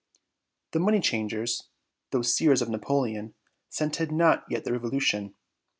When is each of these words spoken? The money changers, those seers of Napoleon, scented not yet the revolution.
The 0.71 0.79
money 0.79 0.99
changers, 0.99 1.67
those 2.09 2.33
seers 2.35 2.63
of 2.63 2.69
Napoleon, 2.71 3.35
scented 3.69 4.11
not 4.11 4.45
yet 4.49 4.63
the 4.63 4.73
revolution. 4.73 5.35